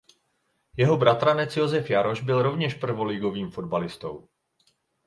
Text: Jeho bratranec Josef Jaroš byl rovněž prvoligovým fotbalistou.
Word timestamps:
Jeho 0.81 0.97
bratranec 0.97 1.57
Josef 1.57 1.89
Jaroš 1.89 2.21
byl 2.21 2.41
rovněž 2.41 2.73
prvoligovým 2.73 3.51
fotbalistou. 3.51 4.27